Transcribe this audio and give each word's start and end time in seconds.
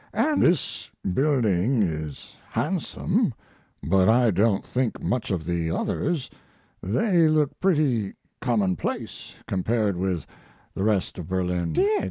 And" 0.15 0.41
"This 0.41 0.89
building 1.13 1.83
is 1.83 2.35
handsome, 2.49 3.35
but 3.83 4.09
I 4.09 4.31
don't 4.31 4.65
think 4.65 4.99
much 4.99 5.29
of 5.29 5.45
the 5.45 5.69
others. 5.69 6.27
They 6.81 7.27
look 7.27 7.59
pretty 7.59 8.15
commonplace, 8.39 9.35
compared 9.47 9.95
with 9.97 10.25
the 10.73 10.83
rest 10.83 11.19
of 11.19 11.27
Berlin." 11.27 11.73
"Dear! 11.73 11.99